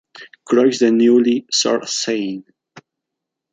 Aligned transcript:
Croix 0.45 0.67
de 0.79 0.89
Neuilly-sur-Seine. 0.89 2.43